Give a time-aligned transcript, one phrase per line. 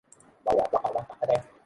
[0.45, 1.39] บ้านเมืองนี้